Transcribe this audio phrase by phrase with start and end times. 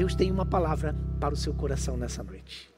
[0.00, 2.70] Deus tem uma palavra para o seu coração nessa noite.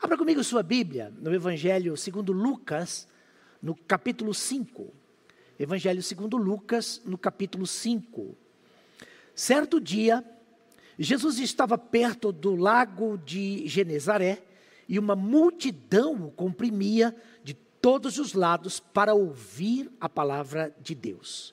[0.00, 3.08] Abra comigo sua Bíblia no Evangelho segundo Lucas,
[3.60, 4.94] no capítulo 5.
[5.58, 8.38] Evangelho segundo Lucas, no capítulo 5.
[9.34, 10.24] Certo dia,
[10.96, 14.44] Jesus estava perto do lago de Genezaré
[14.88, 21.52] e uma multidão o comprimia de todos os lados para ouvir a palavra de Deus.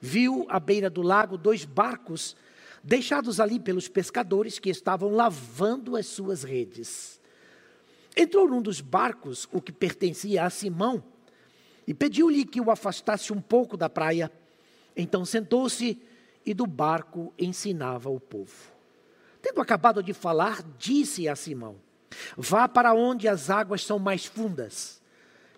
[0.00, 2.36] Viu à beira do lago dois barcos
[2.82, 7.20] deixados ali pelos pescadores que estavam lavando as suas redes.
[8.16, 11.02] Entrou num dos barcos, o que pertencia a Simão,
[11.86, 14.30] e pediu-lhe que o afastasse um pouco da praia.
[14.96, 16.00] Então sentou-se
[16.44, 18.72] e do barco ensinava o povo.
[19.40, 21.76] Tendo acabado de falar, disse a Simão:
[22.36, 25.00] Vá para onde as águas são mais fundas,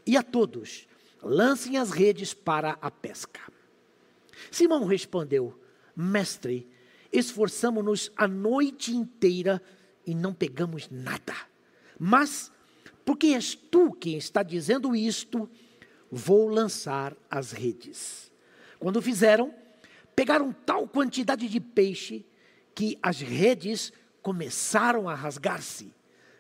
[0.07, 0.87] e a todos
[1.23, 3.41] lancem as redes para a pesca.
[4.51, 5.59] Simão respondeu:
[5.97, 6.70] Mestre,
[7.13, 9.63] esforçamo-nos a noite inteira
[10.07, 11.35] e não pegamos nada.
[11.99, 12.51] Mas,
[13.05, 15.49] porque és tu quem está dizendo isto,
[16.11, 18.33] vou lançar as redes.
[18.79, 19.55] Quando fizeram,
[20.17, 22.25] pegaram tal quantidade de peixe
[22.75, 25.93] que as redes começaram a rasgar-se.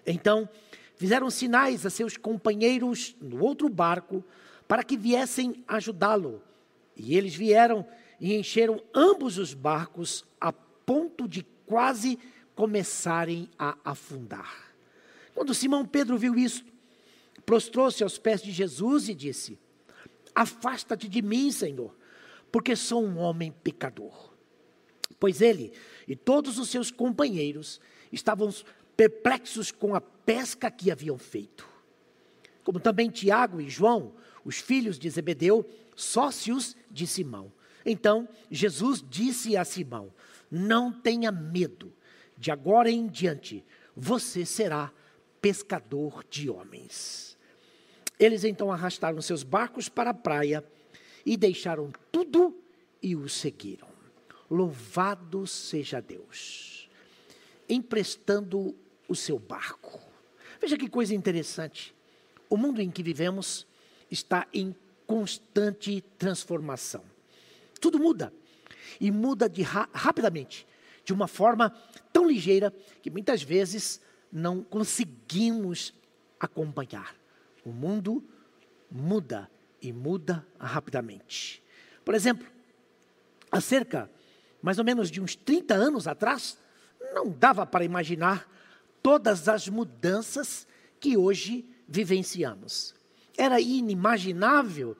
[0.06, 0.48] Então,
[0.96, 4.24] fizeram sinais a seus companheiros no outro barco
[4.66, 6.42] para que viessem ajudá-lo.
[6.96, 7.86] E eles vieram
[8.20, 12.18] e encheram ambos os barcos a ponto de quase
[12.54, 14.70] começarem a afundar.
[15.34, 16.64] Quando Simão Pedro viu isso,
[17.46, 19.58] prostrou-se aos pés de Jesus e disse:
[20.34, 21.94] Afasta-te de mim, Senhor,
[22.52, 24.30] porque sou um homem pecador.
[25.18, 25.72] Pois ele
[26.06, 27.80] e todos os seus companheiros
[28.12, 28.52] estavam
[28.96, 31.66] perplexos com a pesca que haviam feito.
[32.62, 34.12] Como também Tiago e João,
[34.44, 37.52] os filhos de Zebedeu, sócios de Simão.
[37.90, 40.14] Então Jesus disse a Simão:
[40.48, 41.92] Não tenha medo,
[42.38, 43.64] de agora em diante
[43.96, 44.92] você será
[45.42, 47.36] pescador de homens.
[48.16, 50.64] Eles então arrastaram seus barcos para a praia
[51.26, 52.56] e deixaram tudo
[53.02, 53.88] e o seguiram.
[54.48, 56.88] Louvado seja Deus,
[57.68, 58.72] emprestando
[59.08, 60.00] o seu barco.
[60.60, 61.92] Veja que coisa interessante.
[62.48, 63.66] O mundo em que vivemos
[64.08, 64.76] está em
[65.08, 67.02] constante transformação.
[67.80, 68.32] Tudo muda.
[69.00, 70.66] E muda de ra rapidamente,
[71.04, 71.70] de uma forma
[72.12, 74.00] tão ligeira que muitas vezes
[74.32, 75.94] não conseguimos
[76.38, 77.14] acompanhar.
[77.64, 78.22] O mundo
[78.90, 81.62] muda e muda rapidamente.
[82.04, 82.46] Por exemplo,
[83.50, 84.10] há cerca
[84.62, 86.58] mais ou menos de uns 30 anos atrás,
[87.14, 88.48] não dava para imaginar
[89.02, 90.66] todas as mudanças
[90.98, 92.94] que hoje vivenciamos.
[93.36, 94.96] Era inimaginável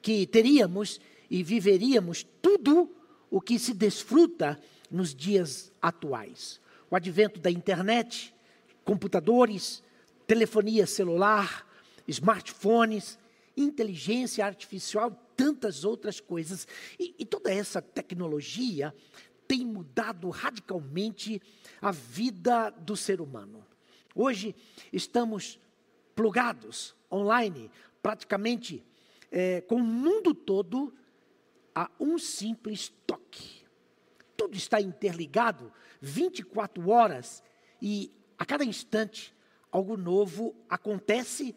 [0.00, 2.90] que teríamos e viveríamos tudo
[3.30, 4.60] o que se desfruta
[4.90, 6.60] nos dias atuais.
[6.90, 8.34] O advento da internet,
[8.84, 9.82] computadores,
[10.26, 11.64] telefonia celular,
[12.08, 13.18] smartphones,
[13.56, 16.66] inteligência artificial, tantas outras coisas.
[16.98, 18.92] E, e toda essa tecnologia
[19.46, 21.40] tem mudado radicalmente
[21.80, 23.64] a vida do ser humano.
[24.14, 24.54] Hoje
[24.92, 25.60] estamos
[26.14, 27.70] plugados online,
[28.02, 28.84] praticamente
[29.30, 30.92] é, com o mundo todo
[31.80, 33.64] a um simples toque.
[34.36, 37.42] Tudo está interligado 24 horas
[37.80, 39.34] e a cada instante
[39.72, 41.56] algo novo acontece,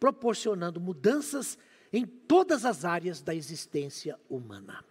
[0.00, 1.58] proporcionando mudanças
[1.92, 4.82] em todas as áreas da existência humana.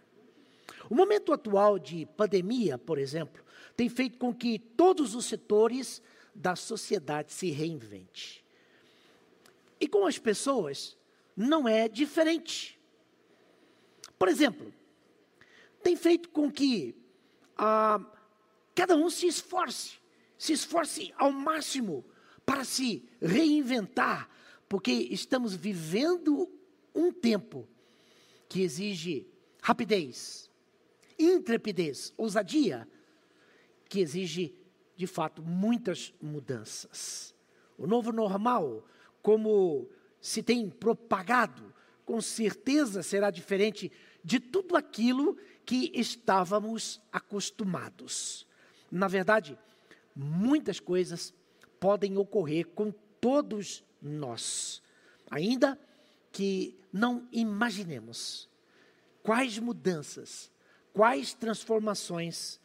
[0.88, 3.44] O momento atual de pandemia, por exemplo,
[3.76, 6.00] tem feito com que todos os setores
[6.32, 8.44] da sociedade se reinvente.
[9.80, 10.96] E com as pessoas
[11.36, 12.77] não é diferente.
[14.18, 14.72] Por exemplo,
[15.82, 16.94] tem feito com que
[17.56, 18.00] ah,
[18.74, 19.98] cada um se esforce,
[20.36, 22.04] se esforce ao máximo
[22.44, 24.28] para se reinventar,
[24.68, 26.50] porque estamos vivendo
[26.94, 27.68] um tempo
[28.48, 29.26] que exige
[29.62, 30.50] rapidez,
[31.18, 32.88] intrepidez, ousadia,
[33.88, 34.54] que exige,
[34.96, 37.34] de fato, muitas mudanças.
[37.76, 38.84] O novo normal,
[39.22, 39.88] como
[40.20, 41.72] se tem propagado,
[42.04, 43.92] com certeza será diferente
[44.24, 48.46] de tudo aquilo que estávamos acostumados.
[48.90, 49.58] Na verdade,
[50.14, 51.34] muitas coisas
[51.78, 54.82] podem ocorrer com todos nós,
[55.30, 55.78] ainda
[56.32, 58.48] que não imaginemos
[59.22, 60.50] quais mudanças,
[60.92, 62.60] quais transformações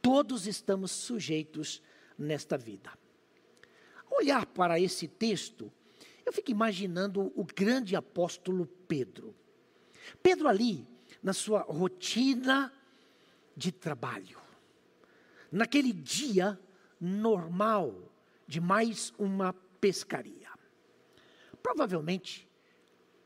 [0.00, 1.82] todos estamos sujeitos
[2.16, 2.90] nesta vida.
[4.10, 5.72] Olhar para esse texto,
[6.24, 9.34] eu fico imaginando o grande apóstolo Pedro.
[10.22, 10.86] Pedro ali,
[11.22, 12.72] na sua rotina
[13.56, 14.38] de trabalho,
[15.50, 16.58] naquele dia
[17.00, 17.94] normal
[18.46, 20.48] de mais uma pescaria.
[21.62, 22.48] Provavelmente,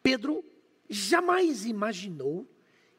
[0.03, 0.45] Pedro
[0.89, 2.47] jamais imaginou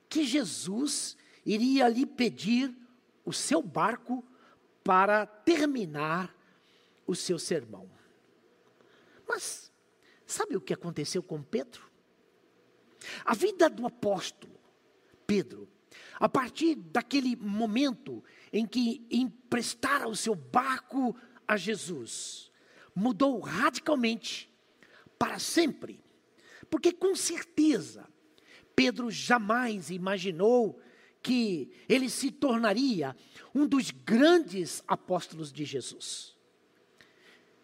[0.10, 2.76] que Jesus iria lhe pedir
[3.24, 4.24] o seu barco
[4.84, 6.36] para terminar
[7.06, 7.90] o seu sermão.
[9.28, 9.72] Mas
[10.26, 11.95] sabe o que aconteceu com Pedro?
[13.24, 14.60] A vida do apóstolo
[15.26, 15.68] Pedro,
[16.20, 21.16] a partir daquele momento em que emprestara o seu barco
[21.48, 22.52] a Jesus,
[22.94, 24.52] mudou radicalmente
[25.18, 26.04] para sempre.
[26.70, 28.08] Porque com certeza
[28.76, 30.80] Pedro jamais imaginou
[31.22, 33.16] que ele se tornaria
[33.54, 36.36] um dos grandes apóstolos de Jesus.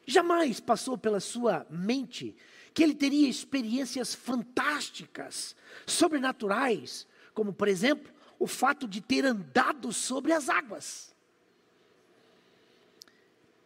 [0.06, 2.36] Jamais passou pela sua mente
[2.74, 10.32] que ele teria experiências fantásticas, sobrenaturais, como por exemplo, o fato de ter andado sobre
[10.32, 11.16] as águas.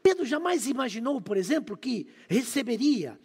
[0.01, 3.19] Pedro jamais imaginou, por exemplo, que receberia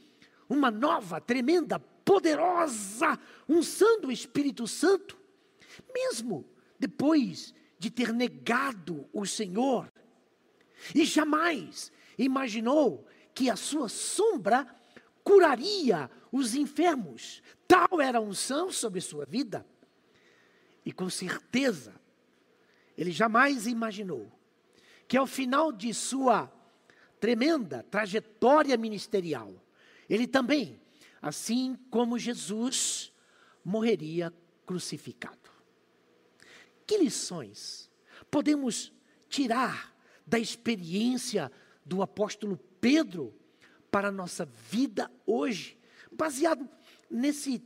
[0.49, 3.19] uma nova, tremenda, poderosa
[3.49, 5.19] unção do Espírito Santo,
[5.93, 6.45] mesmo
[6.79, 9.93] depois de ter negado o Senhor.
[10.95, 14.67] E jamais imaginou que a sua sombra
[15.25, 17.43] curaria os enfermos.
[17.67, 19.67] Tal era a unção sobre sua vida.
[20.85, 21.95] E com certeza,
[22.97, 24.31] ele jamais imaginou
[25.07, 26.53] que ao final de sua
[27.19, 29.53] tremenda trajetória ministerial,
[30.09, 30.81] ele também,
[31.21, 33.13] assim como Jesus,
[33.65, 34.33] morreria
[34.65, 35.51] crucificado.
[36.87, 37.91] Que lições
[38.31, 38.93] podemos
[39.29, 39.95] tirar
[40.27, 41.51] da experiência
[41.85, 43.35] do apóstolo Pedro
[43.91, 45.79] para a nossa vida hoje,
[46.11, 46.69] baseado
[47.11, 47.63] nesse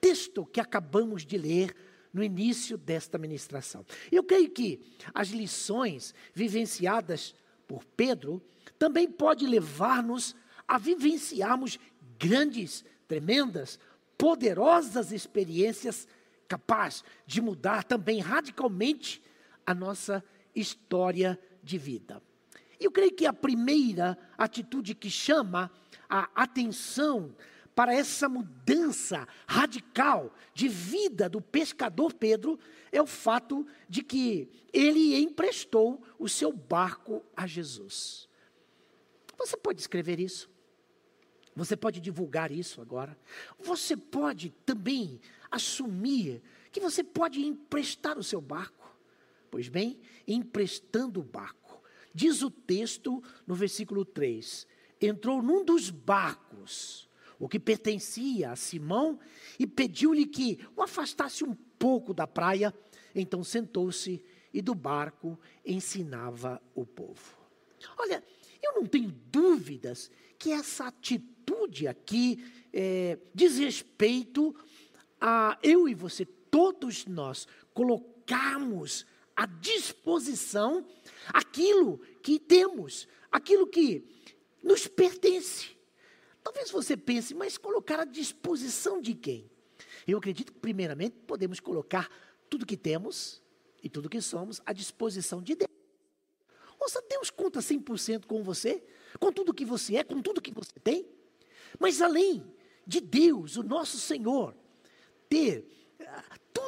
[0.00, 1.74] texto que acabamos de ler
[2.12, 3.86] no início desta ministração.
[4.10, 4.80] Eu creio que
[5.14, 7.34] as lições vivenciadas
[7.66, 8.42] por Pedro
[8.78, 10.36] também pode levar-nos
[10.68, 11.78] a vivenciarmos
[12.18, 13.78] grandes, tremendas,
[14.18, 16.06] poderosas experiências
[16.46, 19.22] capazes de mudar também radicalmente
[19.66, 20.22] a nossa
[20.54, 22.22] história de vida.
[22.84, 25.70] Eu creio que a primeira atitude que chama
[26.08, 27.34] a atenção
[27.74, 32.58] para essa mudança radical de vida do pescador Pedro
[32.90, 38.28] é o fato de que ele emprestou o seu barco a Jesus.
[39.38, 40.50] Você pode escrever isso?
[41.54, 43.18] Você pode divulgar isso agora?
[43.58, 45.20] Você pode também
[45.50, 48.90] assumir que você pode emprestar o seu barco?
[49.50, 51.61] Pois bem, emprestando o barco.
[52.14, 54.66] Diz o texto no versículo 3:
[55.00, 59.18] entrou num dos barcos o que pertencia a Simão,
[59.58, 62.72] e pediu-lhe que o afastasse um pouco da praia.
[63.12, 64.24] Então sentou-se
[64.54, 65.36] e do barco
[65.66, 67.36] ensinava o povo.
[67.98, 68.22] Olha,
[68.62, 74.54] eu não tenho dúvidas que essa atitude aqui é, diz respeito
[75.20, 79.04] a eu e você, todos nós, colocarmos
[79.36, 80.86] à disposição
[81.28, 84.04] aquilo que temos, aquilo que
[84.62, 85.76] nos pertence.
[86.42, 89.50] Talvez você pense, mas colocar à disposição de quem?
[90.06, 92.10] Eu acredito que, primeiramente, podemos colocar
[92.50, 93.40] tudo que temos
[93.82, 95.70] e tudo que somos à disposição de Deus.
[96.78, 98.82] Ouça, Deus conta 100% com você,
[99.20, 101.06] com tudo que você é, com tudo que você tem.
[101.78, 102.44] Mas além
[102.86, 104.56] de Deus, o nosso Senhor,
[105.28, 105.64] ter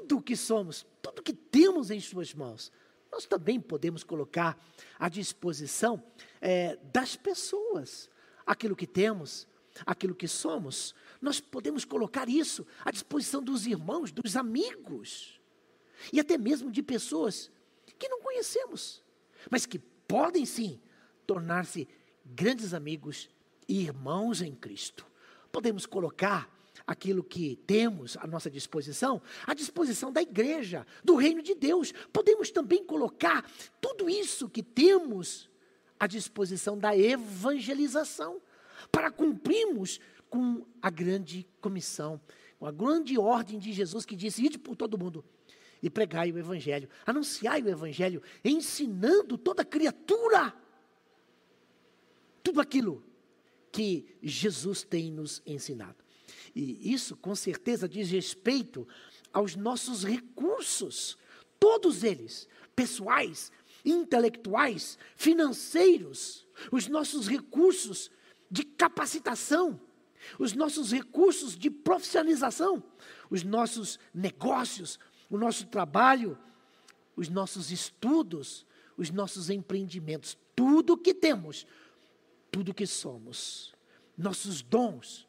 [0.01, 2.73] tudo o que somos, tudo que temos em Suas mãos,
[3.13, 4.59] nós também podemos colocar
[4.99, 6.03] à disposição
[6.41, 8.11] é, das pessoas
[8.45, 9.47] aquilo que temos,
[9.87, 15.41] aquilo que somos, nós podemos colocar isso à disposição dos irmãos, dos amigos,
[16.13, 17.51] e até mesmo de pessoas
[17.99, 19.03] que não conhecemos,
[19.49, 20.81] mas que podem sim
[21.25, 21.89] tornar-se
[22.25, 23.29] grandes amigos
[23.69, 25.07] e irmãos em Cristo.
[25.53, 26.51] Podemos colocar
[26.87, 31.93] aquilo que temos à nossa disposição, à disposição da igreja, do reino de Deus.
[32.13, 33.49] Podemos também colocar
[33.81, 35.49] tudo isso que temos
[35.99, 38.41] à disposição da evangelização
[38.93, 42.21] para cumprirmos com a grande comissão,
[42.59, 45.25] com a grande ordem de Jesus que disse: ide por todo mundo
[45.83, 50.55] e pregai o Evangelho, anunciai o Evangelho, ensinando toda criatura
[52.43, 53.03] tudo aquilo
[53.73, 56.04] que Jesus tem nos ensinado.
[56.55, 58.87] E isso, com certeza, diz respeito
[59.33, 61.19] aos nossos recursos,
[61.59, 63.51] todos eles, pessoais,
[63.85, 68.11] intelectuais, financeiros, os nossos recursos
[68.51, 69.81] de capacitação,
[70.39, 72.83] os nossos recursos de profissionalização,
[73.29, 76.39] os nossos negócios, o nosso trabalho,
[77.17, 78.65] os nossos estudos,
[78.97, 81.67] os nossos empreendimentos, tudo que temos,
[82.51, 83.75] tudo que somos,
[84.17, 85.27] nossos dons,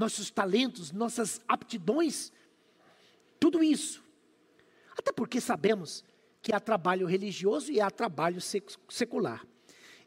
[0.00, 2.32] nossos talentos, nossas aptidões,
[3.38, 4.02] tudo isso.
[4.96, 6.02] Até porque sabemos
[6.40, 8.40] que há trabalho religioso e há trabalho
[8.88, 9.46] secular.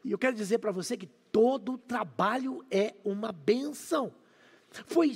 [0.04, 4.12] E eu quero dizer para você que todo trabalho é uma benção.
[4.86, 5.12] Foi,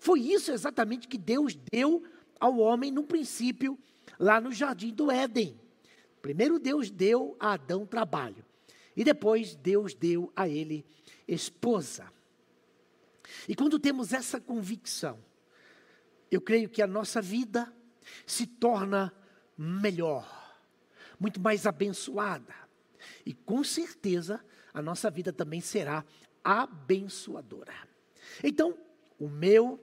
[0.00, 2.02] foi isso exatamente que Deus deu
[2.40, 3.78] ao homem no princípio,
[4.18, 5.56] lá no jardim do Éden.
[6.20, 8.44] Primeiro Deus deu a Adão trabalho.
[8.96, 10.84] E depois Deus deu a ele
[11.28, 12.17] esposa.
[13.48, 15.18] E quando temos essa convicção,
[16.30, 17.72] eu creio que a nossa vida
[18.26, 19.12] se torna
[19.56, 20.26] melhor,
[21.18, 22.54] muito mais abençoada.
[23.24, 26.04] E com certeza a nossa vida também será
[26.44, 27.74] abençoadora.
[28.42, 28.76] Então,
[29.18, 29.80] o meu,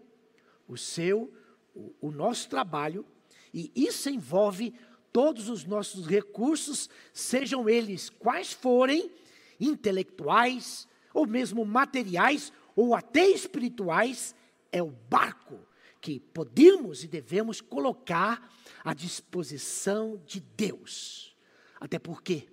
[0.67, 1.33] o seu,
[1.73, 3.05] o, o nosso trabalho,
[3.53, 4.73] e isso envolve
[5.11, 9.11] todos os nossos recursos, sejam eles quais forem,
[9.59, 14.35] intelectuais, ou mesmo materiais, ou até espirituais,
[14.71, 15.59] é o barco
[16.01, 18.51] que podemos e devemos colocar
[18.83, 21.35] à disposição de Deus.
[21.79, 22.47] Até porque,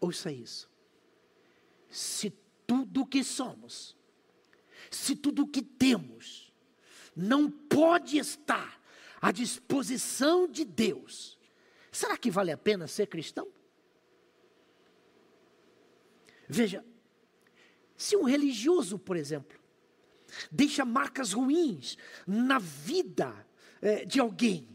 [0.00, 0.70] ouça isso,
[1.88, 2.30] se
[2.66, 3.96] tudo que somos,
[4.90, 6.52] se tudo que temos,
[7.16, 8.80] não pode estar
[9.20, 11.38] à disposição de Deus,
[11.90, 13.48] será que vale a pena ser cristão?
[16.48, 16.84] Veja,
[17.98, 19.58] se um religioso, por exemplo,
[20.52, 23.44] deixa marcas ruins na vida
[23.82, 24.68] é, de alguém,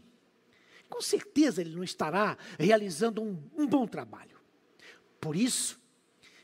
[0.90, 4.38] com certeza ele não estará realizando um, um bom trabalho.
[5.18, 5.80] Por isso,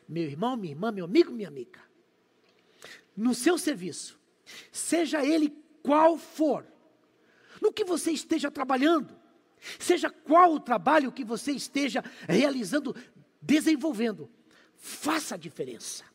[0.09, 1.81] meu irmão, minha irmã, meu amigo, minha amiga,
[3.15, 4.19] no seu serviço,
[4.73, 6.67] seja ele qual for,
[7.61, 9.15] no que você esteja trabalhando,
[9.79, 12.97] seja qual o trabalho que você esteja realizando,
[13.43, 14.31] desenvolvendo,
[14.77, 16.10] faça a diferença.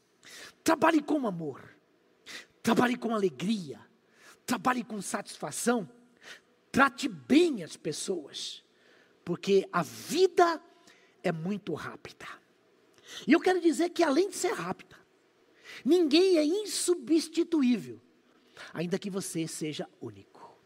[0.66, 1.62] Trabalhe com amor,
[2.64, 3.80] trabalhe com alegria,
[4.48, 5.88] trabalhe com satisfação,
[6.72, 8.64] trate bem as pessoas,
[9.24, 10.60] porque a vida
[11.22, 12.26] é muito rápida.
[13.28, 14.98] E eu quero dizer que além de ser rápida,
[15.86, 18.02] ninguém é insubstituível,
[18.74, 20.58] ainda que você seja único.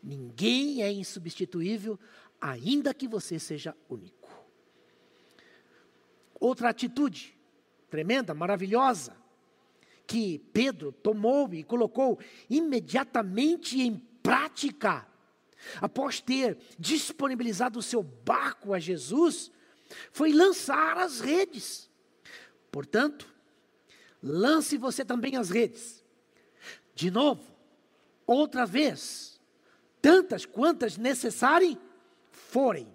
[0.00, 1.98] Ninguém é insubstituível,
[2.40, 4.30] ainda que você seja único.
[6.38, 7.36] Outra atitude
[7.90, 9.20] tremenda, maravilhosa,
[10.06, 12.18] que Pedro tomou e colocou
[12.48, 15.06] imediatamente em prática,
[15.80, 19.50] após ter disponibilizado o seu barco a Jesus,
[20.10, 21.90] foi lançar as redes.
[22.70, 23.28] Portanto,
[24.22, 26.02] lance você também as redes.
[26.94, 27.42] De novo,
[28.26, 29.40] outra vez,
[30.00, 31.76] tantas quantas necessárias
[32.30, 32.88] forem,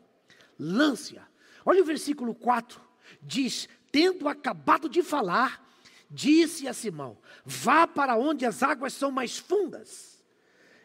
[0.59, 1.27] lance-a.
[1.65, 2.79] Olha o versículo 4,
[3.21, 5.66] diz: Tendo acabado de falar,
[6.09, 10.23] disse a Simão: Vá para onde as águas são mais fundas,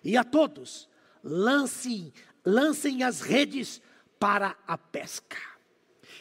[0.02, 0.88] e a todos
[1.22, 2.12] lancem,
[2.44, 3.80] lancem as redes
[4.18, 5.38] para a pesca.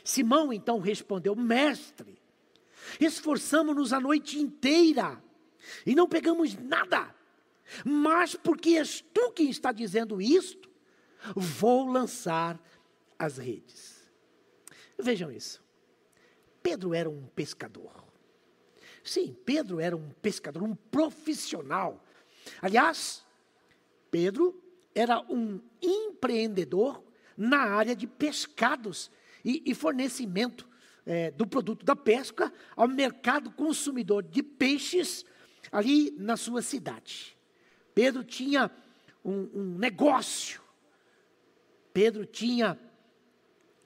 [0.04, 2.22] Simão então respondeu: Mestre,
[3.00, 5.22] esforçamos-nos a noite inteira
[5.86, 7.14] e não pegamos nada,
[7.86, 10.70] mas porque és tu quem está dizendo isto,
[11.36, 12.60] vou lançar
[13.18, 14.02] as redes.
[14.98, 15.64] Vejam isso.
[16.62, 18.11] Pedro era um pescador.
[19.04, 22.04] Sim, Pedro era um pescador, um profissional.
[22.62, 23.26] Aliás,
[24.10, 24.62] Pedro
[24.94, 27.04] era um empreendedor
[27.36, 29.10] na área de pescados
[29.44, 30.68] e, e fornecimento
[31.06, 35.26] é, do produto da pesca ao mercado consumidor de peixes
[35.72, 37.38] ali na sua cidade.
[37.96, 38.70] Pedro tinha
[39.24, 40.62] um, um negócio,
[41.94, 42.80] Pedro tinha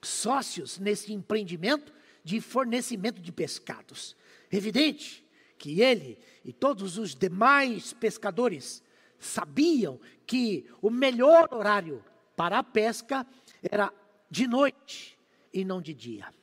[0.01, 1.93] sócios nesse empreendimento
[2.23, 4.15] de fornecimento de pescados.
[4.55, 8.81] Evidente que ele e todos os demais pescadores
[9.19, 12.01] sabiam que o melhor horário
[12.37, 13.27] para a pesca
[13.61, 13.91] era
[14.29, 15.19] de noite
[15.53, 16.33] e não de dia.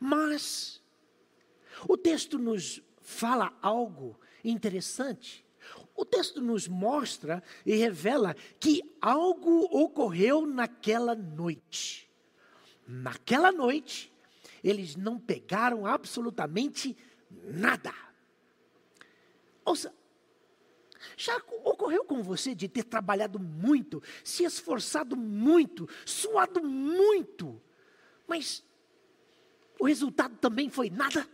[0.00, 0.82] Mas
[1.88, 5.46] o texto nos fala algo interessante.
[5.94, 12.10] O texto nos mostra e revela que algo ocorreu naquela noite.
[12.88, 14.12] Naquela noite,
[14.64, 17.11] eles não pegaram absolutamente nada.
[19.64, 19.94] Ouça,
[21.16, 27.60] já ocorreu com você de ter trabalhado muito, se esforçado muito, suado muito,
[28.26, 28.64] mas
[29.78, 31.28] o resultado também foi nada?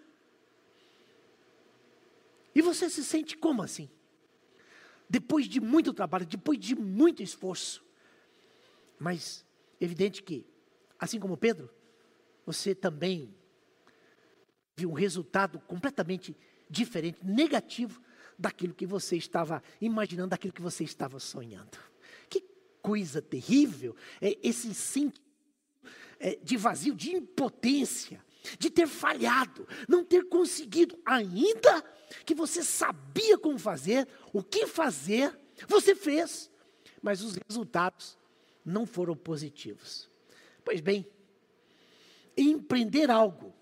[2.54, 3.88] E você se sente como assim?
[5.08, 7.84] Depois de muito trabalho, depois de muito esforço.
[8.98, 9.46] Mas,
[9.80, 10.44] evidente que,
[10.98, 11.70] assim como Pedro,
[12.44, 13.34] você também
[14.78, 16.36] viu um resultado completamente
[16.70, 18.00] diferente, negativo
[18.38, 21.76] daquilo que você estava imaginando, daquilo que você estava sonhando.
[22.30, 22.44] Que
[22.80, 25.26] coisa terrível é esse sentimento
[26.20, 28.24] é, de vazio, de impotência,
[28.56, 31.82] de ter falhado, não ter conseguido, ainda
[32.24, 36.50] que você sabia como fazer, o que fazer, você fez,
[37.02, 38.16] mas os resultados
[38.64, 40.08] não foram positivos.
[40.64, 41.04] Pois bem,
[42.36, 43.57] empreender algo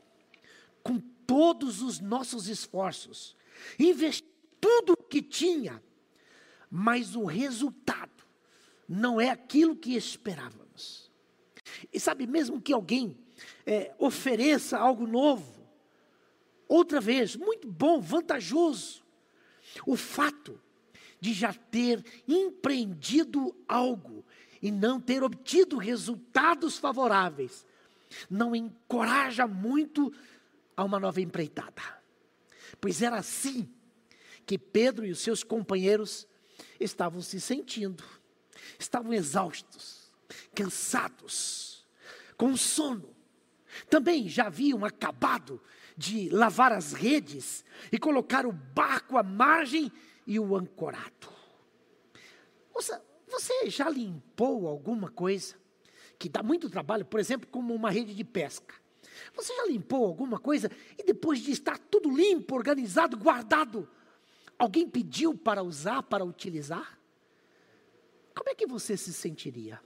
[0.86, 3.36] com todos os nossos esforços,
[3.78, 4.28] investir
[4.60, 5.82] tudo o que tinha,
[6.70, 8.24] mas o resultado
[8.88, 11.10] não é aquilo que esperávamos.
[11.92, 13.18] E sabe, mesmo que alguém
[13.66, 15.66] é, ofereça algo novo,
[16.68, 19.04] outra vez, muito bom, vantajoso,
[19.84, 20.60] o fato
[21.20, 24.24] de já ter empreendido algo
[24.62, 27.66] e não ter obtido resultados favoráveis,
[28.30, 30.12] não encoraja muito
[30.76, 31.82] a uma nova empreitada.
[32.80, 33.72] Pois era assim
[34.44, 36.26] que Pedro e os seus companheiros
[36.78, 38.04] estavam se sentindo.
[38.78, 40.12] Estavam exaustos,
[40.54, 41.86] cansados,
[42.36, 43.14] com sono.
[43.88, 45.60] Também já haviam acabado
[45.96, 49.90] de lavar as redes e colocar o barco à margem
[50.26, 51.32] e o ancorado.
[52.74, 55.56] Ouça, você já limpou alguma coisa
[56.18, 58.74] que dá muito trabalho, por exemplo, como uma rede de pesca?
[59.34, 63.88] Você já limpou alguma coisa e depois de estar tudo limpo, organizado, guardado,
[64.58, 66.98] alguém pediu para usar, para utilizar?
[68.34, 69.80] Como é que você se sentiria?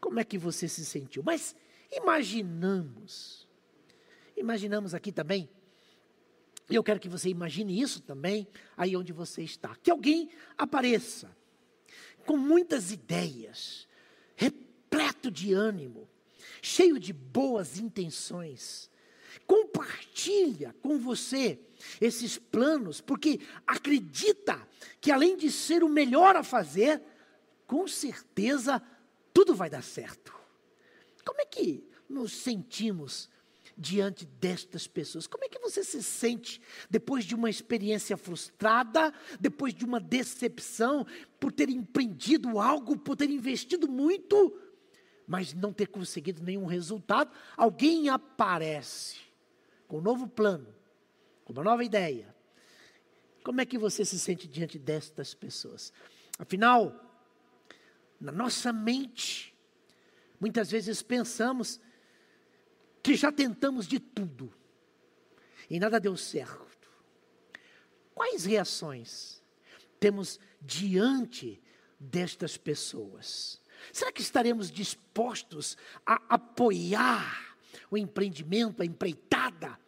[0.00, 1.22] Como é que você se sentiu?
[1.22, 1.56] Mas
[1.90, 3.48] imaginamos,
[4.36, 5.48] imaginamos aqui também
[6.68, 9.76] e eu quero que você imagine isso também, aí onde você está.
[9.76, 11.34] Que alguém apareça
[12.26, 13.86] com muitas ideias,
[14.34, 16.08] repleto de ânimo,
[16.64, 18.90] cheio de boas intenções.
[19.46, 21.60] Compartilha com você
[22.00, 24.66] esses planos, porque acredita
[25.00, 27.02] que além de ser o melhor a fazer,
[27.66, 28.82] com certeza
[29.32, 30.32] tudo vai dar certo.
[31.24, 33.28] Como é que nos sentimos
[33.76, 35.26] diante destas pessoas?
[35.26, 41.06] Como é que você se sente depois de uma experiência frustrada, depois de uma decepção,
[41.38, 44.56] por ter empreendido algo, por ter investido muito,
[45.26, 47.30] mas não ter conseguido nenhum resultado?
[47.56, 49.20] Alguém aparece
[49.86, 50.74] com um novo plano,
[51.44, 52.34] com uma nova ideia.
[53.42, 55.92] Como é que você se sente diante destas pessoas?
[56.38, 56.98] Afinal,
[58.20, 59.54] na nossa mente,
[60.40, 61.80] muitas vezes pensamos
[63.02, 64.52] que já tentamos de tudo
[65.68, 66.90] e nada deu certo.
[68.14, 69.42] Quais reações
[70.00, 71.62] temos diante
[71.98, 73.60] destas pessoas?
[73.92, 77.56] Será que estaremos dispostos a apoiar
[77.90, 79.78] o empreendimento, a empreitada,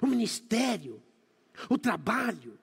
[0.00, 1.02] o ministério,
[1.68, 2.58] o trabalho?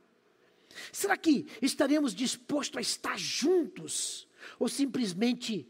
[0.91, 4.27] Será que estaremos dispostos a estar juntos
[4.59, 5.67] ou simplesmente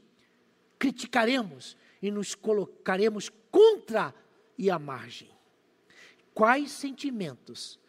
[0.78, 4.14] criticaremos e nos colocaremos contra
[4.58, 5.30] e à margem.
[6.34, 7.80] Quais sentimentos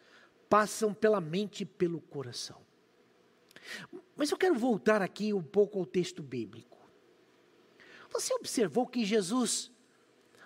[0.49, 2.61] passam pela mente e pelo coração?
[4.19, 6.77] Mas eu quero voltar aqui um pouco ao texto bíblico.
[8.11, 9.71] Você observou que Jesus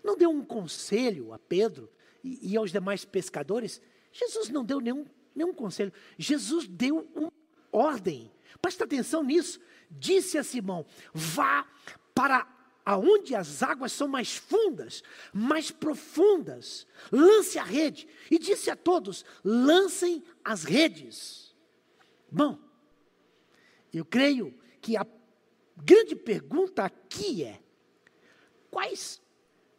[0.05, 1.91] não deu um conselho a Pedro
[2.23, 3.81] e, e aos demais pescadores?
[4.13, 5.91] Jesus não deu nenhum, nenhum conselho.
[6.19, 7.33] Jesus deu uma
[7.73, 8.31] ordem.
[8.61, 9.59] Presta atenção nisso.
[9.91, 11.67] Disse a Simão: vá
[12.15, 12.47] para
[12.85, 18.07] aonde as águas são mais fundas, mais profundas, lance a rede.
[18.31, 21.55] E disse a todos: lancem as redes.
[22.31, 22.59] Bom,
[23.93, 25.07] eu creio que a
[25.77, 27.63] grande pergunta aqui é:
[28.71, 29.21] quais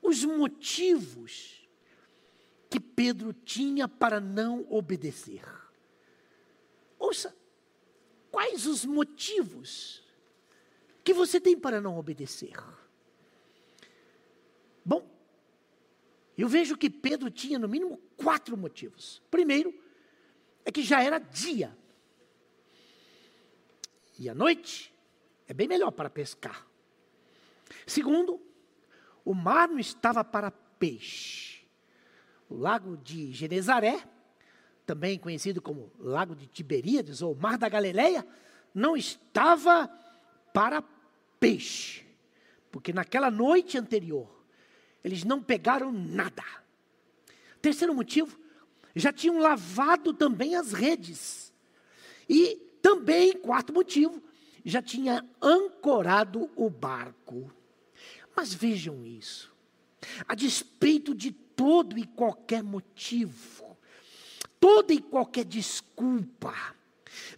[0.02, 1.68] os motivos
[2.70, 5.44] que Pedro tinha para não obedecer?
[7.00, 7.36] Ouça,
[8.32, 10.04] quais os motivos
[11.04, 12.58] que você tem para não obedecer?
[14.86, 15.10] Bom,
[16.38, 19.22] eu vejo que Pedro tinha no mínimo quatro motivos.
[19.30, 19.74] Primeiro,
[20.66, 21.78] é que já era dia.
[24.20, 24.94] E à noite
[25.48, 26.66] é bem melhor para pescar.
[27.86, 28.40] Segundo,
[29.26, 31.66] o mar não estava para peixe.
[32.50, 34.04] O lago de Genezaré,
[34.86, 38.26] também conhecido como Lago de Tiberíades ou Mar da Galileia,
[38.74, 39.88] não estava
[40.54, 40.84] para
[41.40, 42.06] peixe.
[42.72, 44.44] Porque naquela noite anterior,
[45.04, 46.44] eles não pegaram nada.
[47.62, 48.38] Terceiro motivo,
[48.96, 51.54] já tinham lavado também as redes.
[52.28, 54.22] E também, quarto motivo,
[54.66, 57.50] já tinha ancorado o barco.
[58.36, 59.52] Mas vejam isso.
[60.28, 63.78] a despeito de todo e qualquer motivo,
[64.60, 66.54] toda e qualquer desculpa,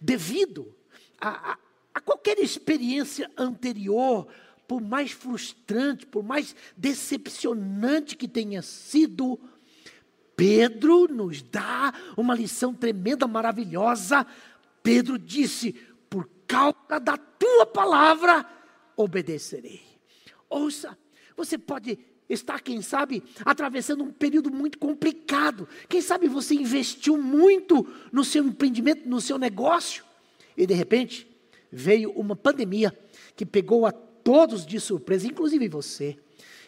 [0.00, 0.74] devido
[1.20, 1.58] a, a,
[1.94, 4.26] a qualquer experiência anterior,
[4.66, 9.38] por mais frustrante, por mais decepcionante que tenha sido,
[10.34, 14.26] Pedro nos dá uma lição tremenda, maravilhosa.
[14.86, 15.72] Pedro disse:
[16.08, 18.48] Por causa da tua palavra,
[18.96, 19.82] obedecerei.
[20.48, 20.96] Ouça,
[21.36, 25.68] você pode estar, quem sabe, atravessando um período muito complicado.
[25.88, 30.04] Quem sabe você investiu muito no seu empreendimento, no seu negócio,
[30.56, 31.26] e de repente
[31.68, 32.96] veio uma pandemia
[33.34, 36.16] que pegou a todos de surpresa, inclusive você.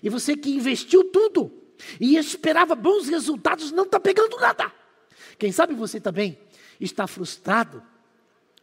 [0.02, 1.52] E você que investiu tudo
[2.00, 4.72] e esperava bons resultados, não está pegando nada.
[5.38, 6.37] Quem sabe você também
[6.81, 7.81] está frustrado,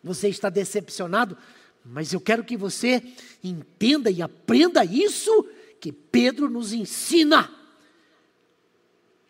[0.06, 1.36] você está decepcionado,
[1.84, 3.02] mas eu quero que você
[3.44, 5.50] entenda e aprenda isso
[5.82, 7.52] que Pedro nos ensina.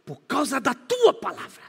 [0.05, 1.63] Por causa da tua palavra,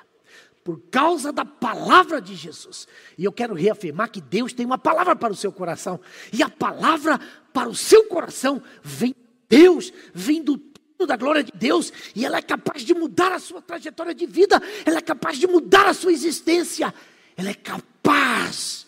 [0.64, 2.88] por causa da palavra de Jesus.
[3.16, 6.00] E eu quero reafirmar que Deus tem uma palavra para o seu coração,
[6.32, 7.20] e a palavra
[7.52, 9.14] para o seu coração vem
[9.48, 10.60] Deus, vem do
[11.06, 14.60] da glória de Deus, e ela é capaz de mudar a sua trajetória de vida,
[14.84, 16.92] ela é capaz de mudar a sua existência,
[17.36, 18.85] ela é capaz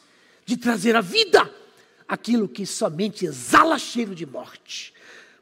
[0.48, 1.54] de trazer à vida
[2.08, 4.94] aquilo que somente exala cheiro de morte.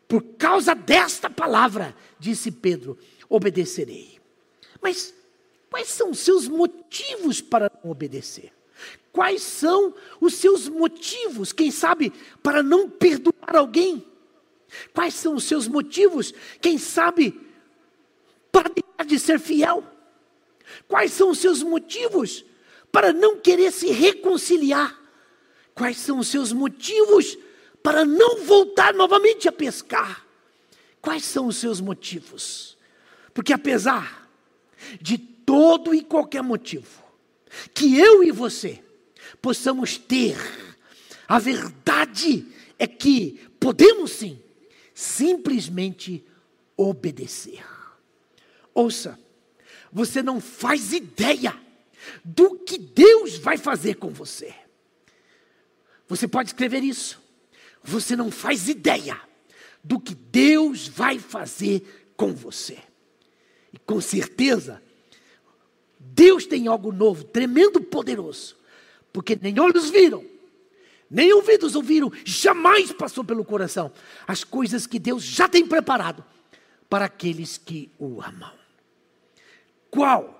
[0.08, 4.18] Por causa desta palavra, disse Pedro, obedecerei.
[4.82, 5.14] Mas
[5.70, 8.52] quais são os seus motivos para não obedecer?
[9.12, 14.04] Quais são os seus motivos, quem sabe, para não perdoar alguém?
[14.92, 17.40] Quais são os seus motivos, quem sabe,
[18.50, 19.84] para deixar de ser fiel?
[20.88, 22.44] Quais são os seus motivos
[22.96, 24.98] para não querer se reconciliar?
[25.74, 27.36] Quais são os seus motivos
[27.82, 30.26] para não voltar novamente a pescar?
[31.02, 32.74] Quais são os seus motivos?
[33.34, 34.26] Porque apesar
[34.98, 37.04] de todo e qualquer motivo
[37.74, 38.82] que eu e você
[39.42, 40.38] possamos ter,
[41.28, 42.46] a verdade
[42.78, 44.42] é que podemos sim
[44.94, 46.24] simplesmente
[46.74, 47.62] obedecer.
[48.72, 49.20] Ouça,
[49.92, 51.65] você não faz ideia
[52.24, 54.54] do que Deus vai fazer com você.
[56.08, 57.20] Você pode escrever isso.
[57.82, 59.20] Você não faz ideia
[59.82, 62.78] do que Deus vai fazer com você.
[63.72, 64.82] E com certeza,
[65.98, 68.56] Deus tem algo novo, tremendo, poderoso,
[69.12, 70.24] porque nem olhos viram,
[71.10, 73.92] nem ouvidos ouviram, jamais passou pelo coração
[74.26, 76.24] as coisas que Deus já tem preparado
[76.88, 78.52] para aqueles que o amam.
[79.90, 80.35] Qual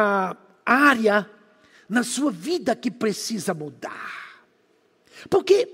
[0.00, 1.30] a área
[1.88, 4.44] na sua vida que precisa mudar?
[5.28, 5.68] Porque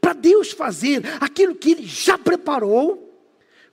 [0.00, 3.06] para Deus fazer aquilo que Ele já preparou,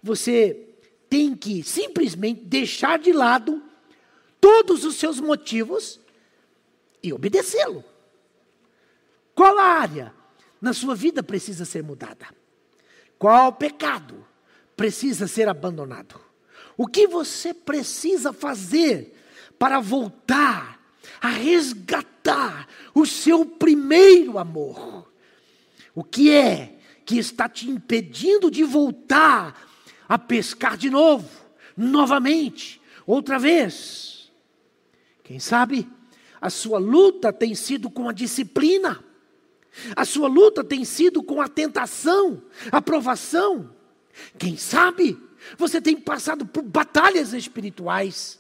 [0.01, 0.69] você
[1.10, 3.62] tem que simplesmente deixar de lado
[4.39, 5.99] todos os seus motivos
[7.01, 7.84] e obedecê-lo.
[9.36, 10.13] Qual área
[10.62, 12.27] na sua vida precisa ser mudada?
[13.17, 14.25] Qual pecado
[14.75, 16.19] precisa ser abandonado?
[16.75, 19.15] O que você precisa fazer
[19.57, 20.79] para voltar
[21.21, 25.11] a resgatar o seu primeiro amor?
[25.95, 29.69] O que é que está te impedindo de voltar
[30.07, 31.29] a pescar de novo,
[31.75, 34.31] novamente, outra vez?
[35.23, 35.87] Quem sabe
[36.41, 39.03] a sua luta tem sido com a disciplina
[39.95, 43.69] a sua luta tem sido com a tentação, a provação.
[44.37, 45.17] Quem sabe
[45.57, 48.39] você tem passado por batalhas espirituais.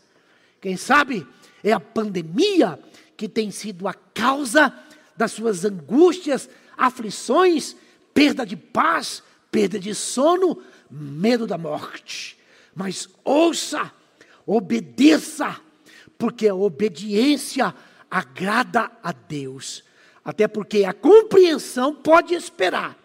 [0.63, 1.27] Quem sabe
[1.61, 2.79] é a pandemia
[3.17, 4.73] que tem sido a causa
[5.13, 7.75] das suas angústias, aflições,
[8.13, 9.21] perda de paz,
[9.51, 12.39] perda de sono, medo da morte.
[12.73, 13.91] Mas ouça,
[14.45, 15.59] obedeça,
[16.17, 17.75] porque a obediência
[18.09, 19.83] agrada a Deus.
[20.23, 22.97] Até porque a compreensão pode esperar,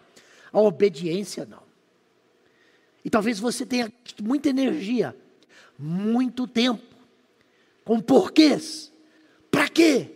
[0.53, 1.63] a obediência não.
[3.03, 3.91] E talvez você tenha
[4.23, 5.13] muita energia,
[5.77, 6.88] muito tempo,
[7.89, 8.93] com porquês,
[9.49, 10.11] para quê?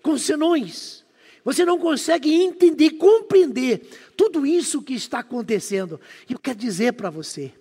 [0.00, 1.04] Com senões.
[1.44, 6.00] Você não consegue entender, compreender tudo isso que está acontecendo.
[6.30, 7.52] E eu quero dizer para você: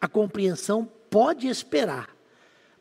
[0.00, 2.08] a compreensão pode esperar,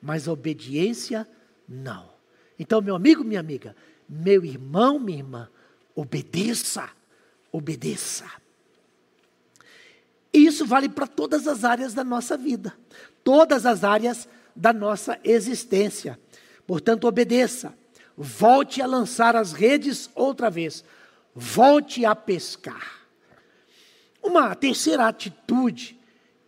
[0.02, 1.28] mas a obediência
[1.68, 2.10] não.
[2.58, 3.76] Então, meu amigo, minha amiga,
[4.08, 5.50] meu irmão, minha irmã,
[5.94, 6.90] obedeça,
[7.52, 8.24] obedeça.
[10.32, 12.74] E isso vale para todas as áreas da nossa vida,
[13.22, 16.20] todas as áreas da nossa existência.
[16.68, 17.74] Portanto, obedeça.
[18.18, 20.84] Volte a lançar as redes outra vez.
[21.34, 23.08] Volte a pescar.
[24.22, 25.98] Uma terceira atitude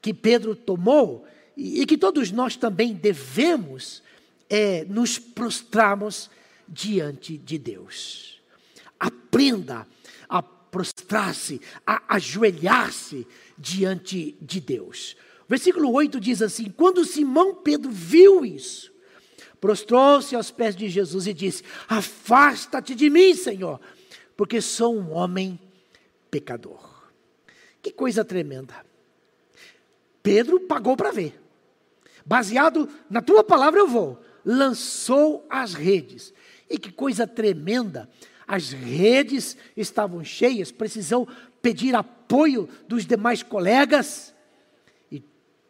[0.02, 4.04] que Pedro tomou e, que todos nós também devemos
[4.50, 6.30] é nos prostrarmos
[6.68, 8.42] diante de Deus.
[9.00, 9.88] Aprenda
[10.28, 13.26] a prostrar-se, a ajoelhar-se
[13.58, 15.16] diante de Deus.
[15.52, 18.90] Versículo 8 diz assim: Quando Simão Pedro viu isso,
[19.60, 23.78] prostrou-se aos pés de Jesus e disse: Afasta-te de mim, Senhor,
[24.38, 25.60] porque sou um homem
[26.32, 26.80] pecador.
[27.82, 28.74] Que coisa tremenda.
[30.24, 31.38] Pedro pagou para ver.
[32.26, 34.24] Baseado na tua palavra eu vou.
[34.46, 36.34] Lançou as redes.
[36.70, 38.10] E que coisa tremenda.
[38.48, 41.28] As redes estavam cheias, precisou
[41.62, 44.34] pedir apoio dos demais colegas.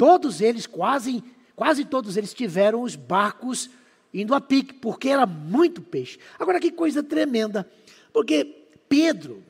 [0.01, 1.23] Todos eles, quase,
[1.55, 3.69] quase todos eles tiveram os barcos
[4.11, 6.17] indo a pique, porque era muito peixe.
[6.39, 7.71] Agora que coisa tremenda.
[8.11, 8.43] Porque
[8.89, 9.43] Pedro,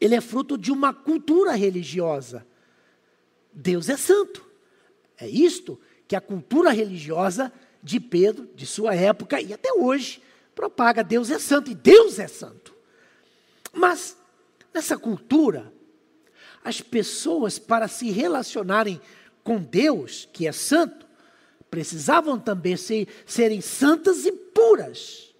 [0.00, 2.46] ele é fruto de uma cultura religiosa.
[3.52, 4.42] Deus é santo.
[5.18, 5.78] É isto
[6.08, 7.52] que a cultura religiosa
[7.82, 10.22] de Pedro, de sua época e até hoje,
[10.54, 11.04] propaga.
[11.04, 12.74] Deus é santo e Deus é santo.
[13.74, 14.16] Mas,
[14.72, 15.70] nessa cultura,
[16.64, 18.98] as pessoas, para se relacionarem
[19.44, 21.06] com Deus, que é santo,
[21.70, 25.34] precisavam também ser, serem santas e puras.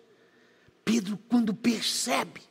[0.84, 2.42] Pedro, quando percebe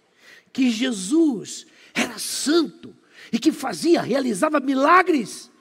[0.51, 2.95] que Jesus era santo
[3.31, 5.51] e que fazia, realizava milagres,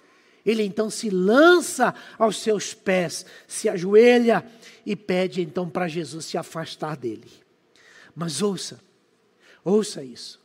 [0.44, 4.44] ele então se lança aos seus pés, se ajoelha
[4.84, 7.30] e pede então para Jesus se afastar dele.
[8.14, 8.80] Mas ouça,
[9.62, 10.40] ouça isso.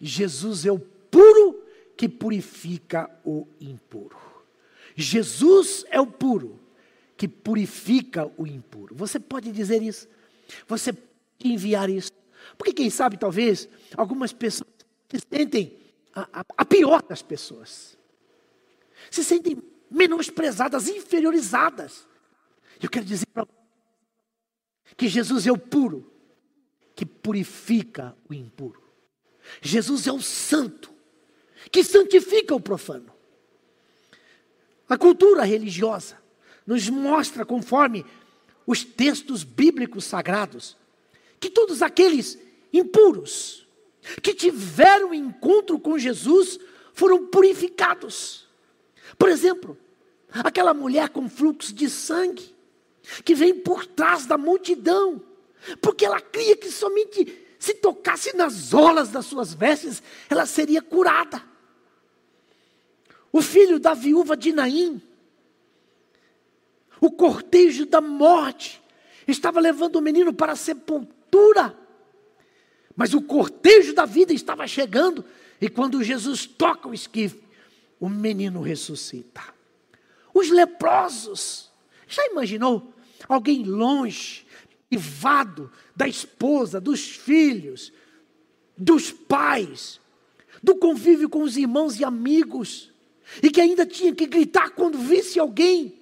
[0.00, 1.62] Jesus é o puro
[1.96, 4.25] que purifica o impuro.
[4.96, 6.58] Jesus é o puro
[7.16, 8.94] que purifica o impuro.
[8.94, 10.08] Você pode dizer isso?
[10.66, 11.06] Você pode
[11.44, 12.10] enviar isso?
[12.56, 14.70] Porque quem sabe, talvez, algumas pessoas
[15.08, 15.78] se sentem
[16.14, 17.96] a, a, a pior das pessoas
[19.10, 22.06] se sentem menosprezadas, inferiorizadas.
[22.82, 23.46] Eu quero dizer para
[24.96, 26.12] que Jesus é o puro,
[26.94, 28.82] que purifica o impuro.
[29.60, 30.92] Jesus é o santo,
[31.70, 33.12] que santifica o profano.
[34.88, 36.16] A cultura religiosa
[36.66, 38.04] nos mostra, conforme
[38.66, 40.76] os textos bíblicos sagrados,
[41.38, 42.38] que todos aqueles
[42.72, 43.66] impuros
[44.22, 46.58] que tiveram encontro com Jesus
[46.92, 48.46] foram purificados.
[49.18, 49.78] Por exemplo,
[50.30, 52.54] aquela mulher com fluxo de sangue,
[53.24, 55.22] que vem por trás da multidão,
[55.80, 61.42] porque ela cria que somente se tocasse nas olas das suas vestes, ela seria curada.
[63.36, 64.98] O filho da viúva de Naim,
[66.98, 68.80] o cortejo da morte,
[69.28, 71.78] estava levando o menino para a sepultura,
[72.96, 75.22] mas o cortejo da vida estava chegando,
[75.60, 77.38] e quando Jesus toca o esquife,
[78.00, 79.42] o menino ressuscita.
[80.32, 81.70] Os leprosos,
[82.08, 82.90] já imaginou?
[83.28, 84.46] Alguém longe,
[84.88, 87.92] privado da esposa, dos filhos,
[88.78, 90.00] dos pais,
[90.62, 92.95] do convívio com os irmãos e amigos,
[93.42, 95.94] e que ainda tinha que gritar quando visse alguém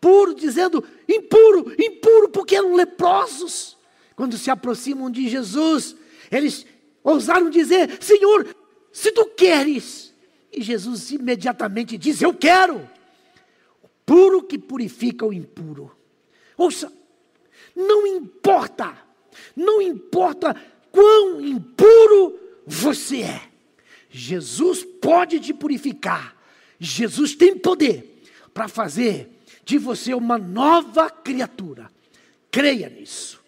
[0.00, 3.78] puro, dizendo impuro, impuro, porque eram leprosos.
[4.16, 5.96] Quando se aproximam de Jesus,
[6.30, 6.66] eles
[7.04, 8.54] ousaram dizer: Senhor,
[8.92, 10.12] se tu queres,
[10.52, 12.88] e Jesus imediatamente diz: Eu quero.
[13.82, 15.96] O puro que purifica o impuro.
[16.56, 16.92] Ouça,
[17.74, 18.96] não importa,
[19.56, 20.54] não importa
[20.90, 23.42] quão impuro você é,
[24.10, 26.41] Jesus pode te purificar.
[26.84, 29.30] Jesus tem poder para fazer
[29.64, 31.88] de você uma nova criatura.
[32.50, 33.40] Creia nisso.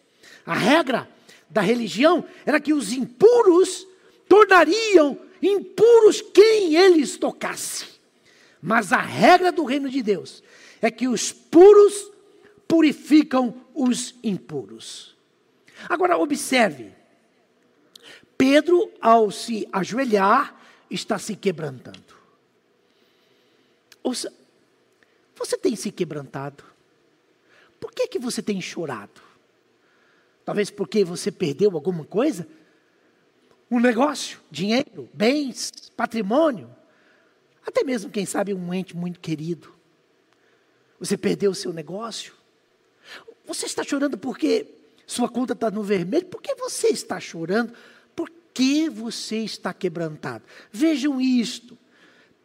[0.47, 1.09] A regra
[1.51, 3.89] da religião era que os impuros
[4.29, 7.87] tornariam impuros quem eles tocasse.
[8.63, 10.41] Mas a regra do reino de Deus
[10.81, 12.13] é que os puros
[12.69, 15.17] purificam os impuros.
[15.89, 16.93] Agora observe,
[18.39, 20.57] Pedro, ao se ajoelhar,
[20.89, 22.14] está se quebrantando.
[24.05, 24.33] Ouça,
[25.35, 26.63] você tem se quebrantado?
[27.81, 29.21] Por que, que você tem chorado?
[30.45, 32.47] Talvez porque você perdeu alguma coisa?
[33.71, 36.71] um negócio, dinheiro, bens, patrimônio,
[37.67, 39.73] até mesmo, quem sabe, um ente muito querido.
[41.01, 42.35] Você perdeu o seu negócio.
[43.47, 44.67] Você está chorando porque
[45.07, 46.27] sua conta está no vermelho.
[46.27, 47.73] Por que você está chorando?
[48.15, 50.45] Por que você está quebrantado?
[50.71, 51.77] Vejam isto.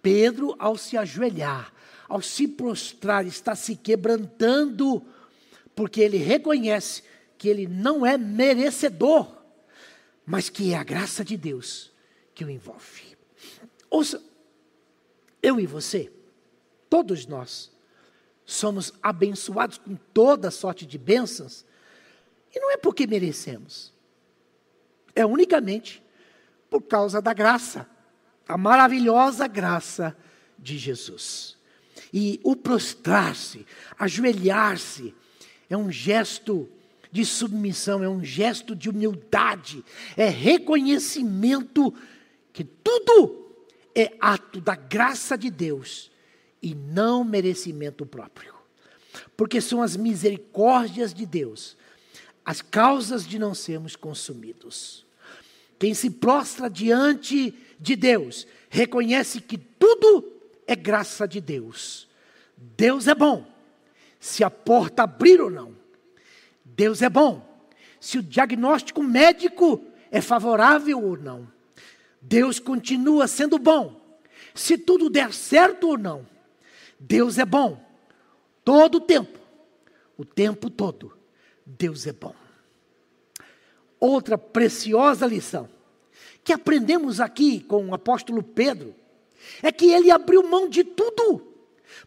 [0.01, 1.73] Pedro, ao se ajoelhar,
[2.07, 5.03] ao se prostrar, está se quebrantando,
[5.75, 7.03] porque ele reconhece
[7.37, 9.39] que ele não é merecedor
[10.29, 11.91] mas que é a graça de Deus
[12.35, 13.17] que o envolve.
[13.89, 14.23] Ouça,
[15.41, 16.13] eu e você,
[16.87, 17.71] todos nós,
[18.45, 21.65] somos abençoados com toda sorte de bênçãos,
[22.53, 23.91] e não é porque merecemos,
[25.15, 26.03] é unicamente
[26.69, 27.89] por causa da graça,
[28.49, 30.17] a maravilhosa graça
[30.57, 31.55] de Jesus.
[32.11, 33.65] E o prostrar-se,
[33.97, 35.13] ajoelhar-se,
[35.69, 36.67] é um gesto
[37.11, 39.85] de submissão, é um gesto de humildade,
[40.17, 41.93] é reconhecimento
[42.51, 43.55] que tudo
[43.95, 46.11] é ato da graça de Deus
[46.61, 48.53] e não merecimento próprio.
[49.37, 51.77] Porque são as misericórdias de Deus
[52.49, 55.05] as causas de não sermos consumidos.
[55.79, 60.33] Quem se prostra diante de Deus reconhece que tudo
[60.67, 62.07] é graça de Deus.
[62.57, 63.47] Deus é bom,
[64.19, 65.73] se a porta abrir ou não.
[66.65, 67.65] Deus é bom,
[67.99, 71.49] se o diagnóstico médico é favorável ou não.
[72.21, 74.19] Deus continua sendo bom,
[74.53, 76.27] se tudo der certo ou não.
[76.99, 77.81] Deus é bom,
[78.65, 79.39] todo o tempo,
[80.17, 81.17] o tempo todo.
[81.65, 82.35] Deus é bom.
[83.99, 85.69] Outra preciosa lição
[86.43, 88.95] que aprendemos aqui com o apóstolo Pedro
[89.61, 91.45] é que ele abriu mão de tudo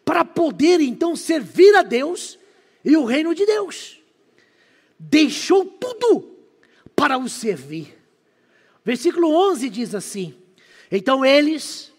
[0.04, 2.38] para poder então servir a Deus
[2.84, 4.00] e o reino de Deus.
[4.98, 6.36] Deixou tudo
[6.96, 7.98] para o servir.
[8.84, 10.34] Versículo 11 diz assim:
[10.90, 11.92] Então eles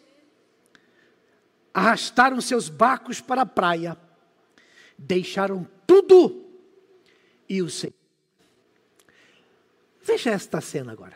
[1.73, 3.97] arrastaram seus barcos para a praia,
[4.97, 6.45] deixaram tudo
[7.47, 8.02] e o Senhor.
[10.03, 11.15] Veja esta cena agora.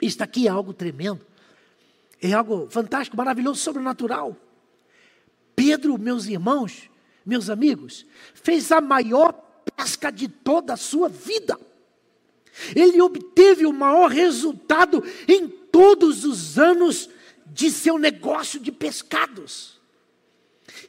[0.00, 1.24] Isto aqui é algo tremendo.
[2.20, 4.36] É algo fantástico, maravilhoso, sobrenatural.
[5.54, 6.90] Pedro, meus irmãos,
[7.24, 9.32] meus amigos, fez a maior
[9.76, 11.58] pesca de toda a sua vida.
[12.74, 17.08] Ele obteve o maior resultado em todos os anos
[17.46, 19.80] de seu negócio de pescados.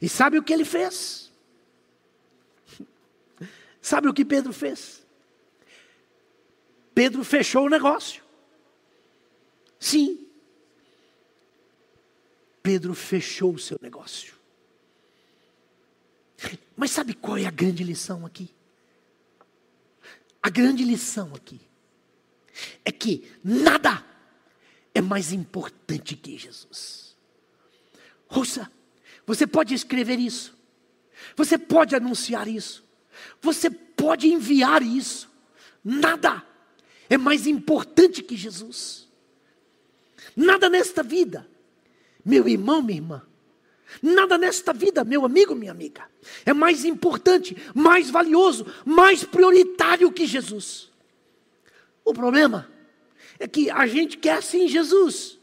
[0.00, 1.30] E sabe o que ele fez?
[3.80, 5.01] Sabe o que Pedro fez?
[6.94, 8.22] Pedro fechou o negócio.
[9.78, 10.26] Sim.
[12.62, 14.34] Pedro fechou o seu negócio.
[16.76, 18.54] Mas sabe qual é a grande lição aqui?
[20.42, 21.60] A grande lição aqui
[22.84, 24.04] é que nada
[24.94, 27.16] é mais importante que Jesus.
[28.28, 28.70] Ouça,
[29.26, 30.56] você pode escrever isso,
[31.36, 32.84] você pode anunciar isso,
[33.40, 35.30] você pode enviar isso.
[35.84, 36.44] Nada
[37.12, 39.06] é mais importante que Jesus.
[40.34, 41.46] Nada nesta vida,
[42.24, 43.22] meu irmão, minha irmã,
[44.02, 46.08] nada nesta vida, meu amigo, minha amiga,
[46.46, 50.90] é mais importante, mais valioso, mais prioritário que Jesus.
[52.02, 52.70] O problema
[53.38, 55.38] é que a gente quer sim Jesus.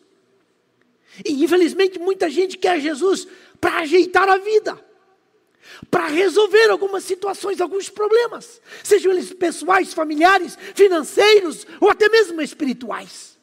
[1.24, 3.28] E infelizmente muita gente quer Jesus
[3.62, 4.89] para ajeitar a vida
[5.90, 13.38] para resolver algumas situações, alguns problemas, sejam eles pessoais, familiares, financeiros ou até mesmo espirituais.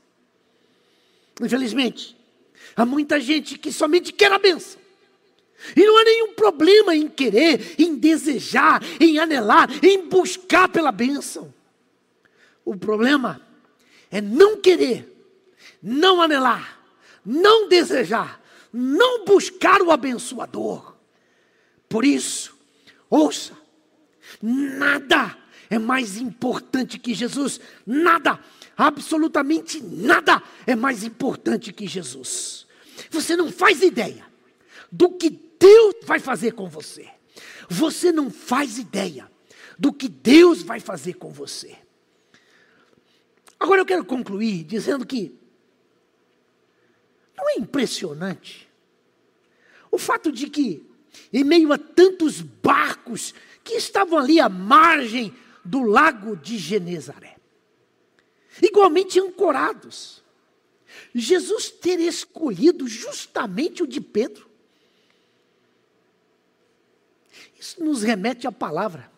[1.40, 2.16] Infelizmente,
[2.74, 4.80] há muita gente que somente quer a benção.
[5.74, 11.52] E não há nenhum problema em querer, em desejar, em anelar, em buscar pela bênção.
[12.64, 13.40] O problema
[14.10, 15.10] é não querer,
[15.82, 16.80] não anelar,
[17.24, 18.40] não desejar,
[18.72, 20.95] não buscar o abençoador.
[21.96, 22.54] Por isso,
[23.08, 23.56] ouça,
[24.42, 25.34] nada
[25.70, 28.38] é mais importante que Jesus, nada,
[28.76, 32.66] absolutamente nada é mais importante que Jesus.
[33.08, 34.26] Você não faz ideia
[34.92, 37.08] do que Deus vai fazer com você.
[37.66, 39.32] Você não faz ideia
[39.78, 41.78] do que Deus vai fazer com você.
[43.58, 45.34] Agora eu quero concluir dizendo que
[47.34, 48.68] não é impressionante
[49.90, 50.85] o fato de que
[51.32, 57.36] em meio a tantos barcos que estavam ali à margem do lago de Genezaré,
[58.62, 60.22] igualmente ancorados.
[61.14, 64.48] Jesus ter escolhido justamente o de Pedro.
[67.58, 69.10] Isso nos remete à palavra,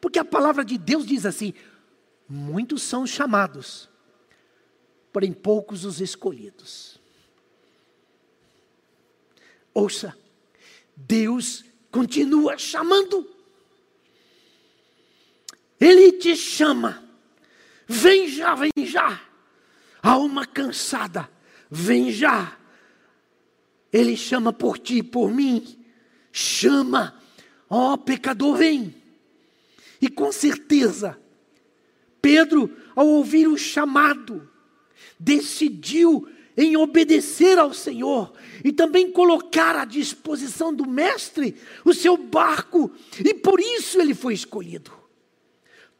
[0.00, 1.54] porque a palavra de Deus diz assim:
[2.28, 3.88] muitos são chamados,
[5.12, 7.00] porém poucos os escolhidos.
[9.72, 10.16] Ouça,
[10.96, 13.28] Deus continua chamando.
[15.80, 17.02] Ele te chama.
[17.86, 19.20] Vem já, vem já.
[20.02, 21.28] Alma cansada,
[21.70, 22.56] vem já.
[23.92, 25.78] Ele chama por ti, por mim.
[26.32, 27.20] Chama.
[27.68, 28.94] Ó oh, pecador, vem.
[30.00, 31.18] E com certeza,
[32.20, 34.48] Pedro, ao ouvir o chamado,
[35.18, 38.32] decidiu em obedecer ao Senhor
[38.64, 42.90] e também colocar à disposição do Mestre o seu barco,
[43.24, 44.92] e por isso ele foi escolhido.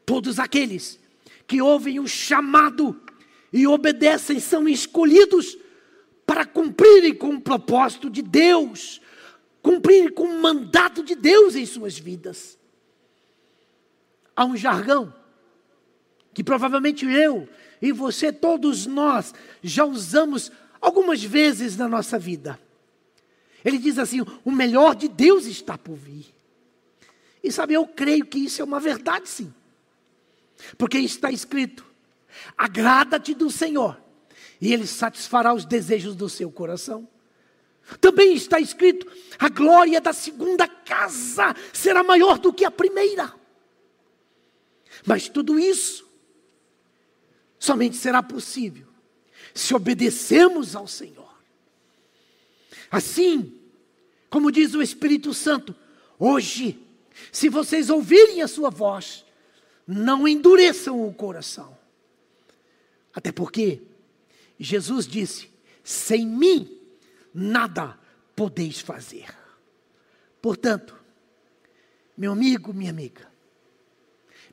[0.05, 0.99] Todos aqueles
[1.47, 2.99] que ouvem o chamado
[3.51, 5.57] e obedecem são escolhidos
[6.25, 9.01] para cumprirem com o propósito de Deus,
[9.61, 12.57] cumprirem com o mandato de Deus em suas vidas.
[14.35, 15.13] Há um jargão
[16.33, 17.47] que provavelmente eu
[17.81, 22.59] e você, todos nós, já usamos algumas vezes na nossa vida.
[23.63, 26.33] Ele diz assim: o melhor de Deus está por vir.
[27.43, 29.53] E sabe, eu creio que isso é uma verdade, sim.
[30.77, 31.85] Porque está escrito:
[32.57, 33.99] agrada-te do Senhor,
[34.61, 37.07] e Ele satisfará os desejos do seu coração.
[37.99, 39.07] Também está escrito:
[39.37, 43.33] a glória da segunda casa será maior do que a primeira.
[45.05, 46.04] Mas tudo isso
[47.65, 48.87] somente será possível
[49.53, 51.33] se obedecemos ao Senhor.
[52.91, 53.57] Assim,
[54.29, 55.73] como diz o Espírito Santo,
[56.19, 56.77] hoje,
[57.31, 59.25] se vocês ouvirem a sua voz,
[59.87, 61.77] não endureçam o coração.
[63.13, 63.81] Até porque
[64.59, 65.49] Jesus disse:
[65.83, 66.81] sem mim
[67.33, 67.97] nada
[68.35, 69.33] podeis fazer.
[70.41, 70.95] Portanto,
[72.17, 73.31] meu amigo, minha amiga,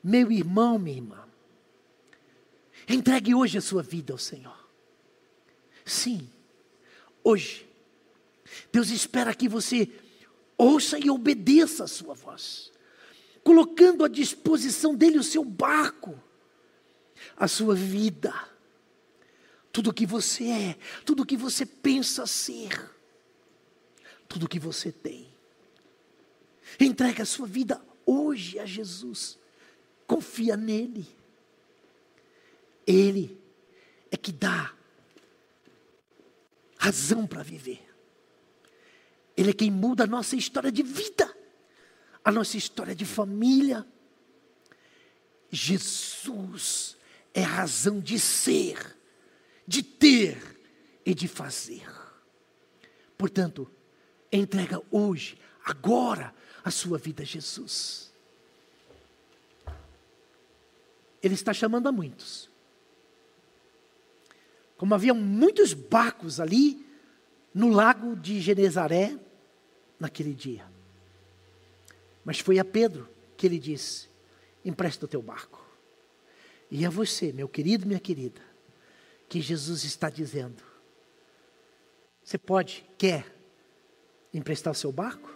[0.01, 1.22] meu irmão, minha irmã,
[2.87, 4.57] Entregue hoje a sua vida ao Senhor.
[5.85, 6.29] Sim,
[7.23, 7.67] hoje.
[8.71, 9.89] Deus espera que você
[10.57, 12.71] ouça e obedeça a sua voz,
[13.43, 16.21] colocando à disposição dele o seu barco,
[17.35, 18.33] a sua vida,
[19.71, 22.91] tudo o que você é, tudo o que você pensa ser,
[24.27, 25.27] tudo o que você tem.
[26.79, 29.39] Entregue a sua vida hoje a Jesus,
[30.05, 31.22] confia nele.
[32.85, 33.41] Ele
[34.11, 34.73] é que dá
[36.77, 37.81] razão para viver.
[39.35, 41.33] Ele é quem muda a nossa história de vida,
[42.23, 43.85] a nossa história de família.
[45.49, 46.97] Jesus
[47.33, 48.97] é razão de ser,
[49.65, 50.37] de ter
[51.05, 51.87] e de fazer.
[53.17, 53.71] Portanto,
[54.31, 58.11] entrega hoje, agora, a sua vida a Jesus.
[61.21, 62.52] Ele está chamando a muitos.
[64.77, 66.85] Como havia muitos barcos ali
[67.53, 69.17] no lago de Genezaré
[69.99, 70.65] naquele dia.
[72.25, 73.07] Mas foi a Pedro
[73.37, 74.07] que ele disse:
[74.63, 75.63] empresta o teu barco.
[76.71, 78.41] E a você, meu querido, minha querida,
[79.29, 80.63] que Jesus está dizendo:
[82.23, 83.25] você pode, quer
[84.33, 85.31] emprestar o seu barco?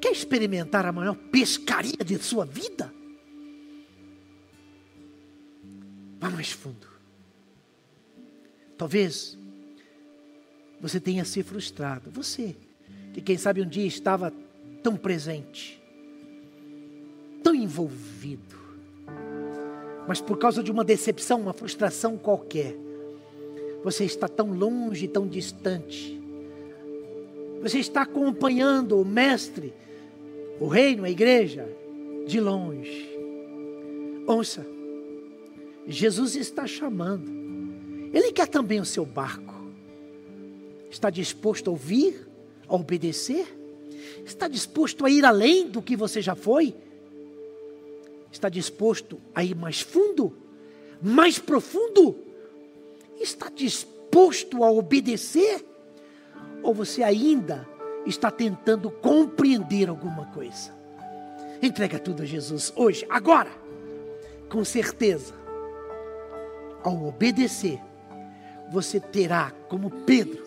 [0.00, 2.92] Quer experimentar a maior pescaria de sua vida?
[6.18, 6.86] Vá mais fundo.
[8.76, 9.38] Talvez
[10.80, 12.10] você tenha se frustrado.
[12.10, 12.56] Você,
[13.12, 14.32] que quem sabe um dia estava
[14.82, 15.82] tão presente,
[17.42, 18.56] tão envolvido,
[20.06, 22.76] mas por causa de uma decepção, uma frustração qualquer,
[23.82, 26.20] você está tão longe, tão distante.
[27.62, 29.72] Você está acompanhando o Mestre,
[30.60, 31.68] o Reino, a Igreja,
[32.26, 33.08] de longe.
[34.26, 34.66] Ouça,
[35.86, 37.30] Jesus está chamando.
[38.12, 39.54] Ele quer também o seu barco.
[40.90, 42.26] Está disposto a ouvir,
[42.68, 43.46] a obedecer?
[44.24, 46.74] Está disposto a ir além do que você já foi?
[48.32, 50.36] Está disposto a ir mais fundo?
[51.00, 52.16] Mais profundo?
[53.20, 55.64] Está disposto a obedecer?
[56.62, 57.68] Ou você ainda
[58.04, 60.74] está tentando compreender alguma coisa?
[61.62, 63.50] Entrega tudo a Jesus hoje, agora,
[64.48, 65.45] com certeza
[66.86, 67.80] ao obedecer,
[68.70, 70.44] você terá, como Pedro,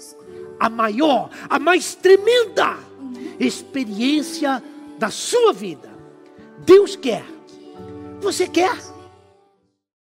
[0.57, 2.77] a maior, a mais tremenda
[3.37, 4.63] experiência
[4.97, 5.89] da sua vida.
[6.59, 7.25] Deus quer.
[8.21, 8.77] Você quer?